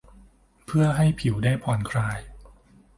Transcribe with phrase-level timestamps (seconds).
[0.65, 2.19] เพื่อให้ผิวได้ผ่อนคลาย